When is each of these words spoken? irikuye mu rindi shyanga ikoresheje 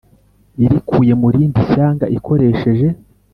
irikuye 0.63 1.13
mu 1.21 1.27
rindi 1.33 1.59
shyanga 1.69 2.05
ikoresheje 2.17 2.87